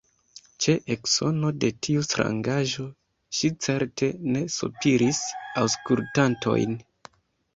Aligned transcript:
Ĉe 0.65 0.73
eksono 0.93 1.49
de 1.63 1.69
tiu 1.87 2.05
strangaĵo 2.07 2.85
ŝi 3.39 3.51
certe 3.65 4.09
ne 4.37 4.41
sopiris 4.55 5.19
aŭskultantojn. 5.65 6.75